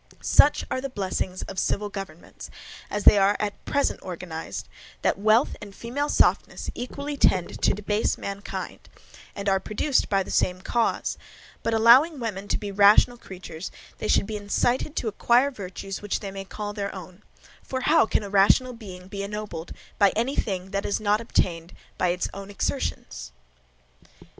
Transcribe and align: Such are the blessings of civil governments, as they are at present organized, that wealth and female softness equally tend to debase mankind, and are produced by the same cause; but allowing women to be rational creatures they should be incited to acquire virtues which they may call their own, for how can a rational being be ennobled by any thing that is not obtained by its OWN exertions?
Such 0.21 0.65
are 0.71 0.81
the 0.81 0.89
blessings 0.89 1.43
of 1.43 1.59
civil 1.59 1.87
governments, 1.87 2.49
as 2.89 3.03
they 3.03 3.19
are 3.19 3.37
at 3.39 3.63
present 3.65 3.99
organized, 4.01 4.67
that 5.03 5.19
wealth 5.19 5.55
and 5.61 5.75
female 5.75 6.09
softness 6.09 6.71
equally 6.73 7.15
tend 7.15 7.61
to 7.61 7.73
debase 7.75 8.17
mankind, 8.17 8.89
and 9.35 9.47
are 9.47 9.59
produced 9.59 10.09
by 10.09 10.23
the 10.23 10.31
same 10.31 10.59
cause; 10.61 11.19
but 11.61 11.75
allowing 11.75 12.19
women 12.19 12.47
to 12.47 12.57
be 12.57 12.71
rational 12.71 13.15
creatures 13.15 13.69
they 13.99 14.07
should 14.07 14.25
be 14.25 14.37
incited 14.37 14.95
to 14.95 15.07
acquire 15.07 15.51
virtues 15.51 16.01
which 16.01 16.19
they 16.19 16.31
may 16.31 16.45
call 16.45 16.73
their 16.73 16.91
own, 16.95 17.21
for 17.61 17.81
how 17.81 18.07
can 18.07 18.23
a 18.23 18.29
rational 18.31 18.73
being 18.73 19.07
be 19.07 19.21
ennobled 19.21 19.71
by 19.99 20.09
any 20.15 20.35
thing 20.35 20.71
that 20.71 20.83
is 20.83 20.99
not 20.99 21.21
obtained 21.21 21.73
by 21.99 22.07
its 22.07 22.27
OWN 22.33 22.49
exertions? 22.49 23.31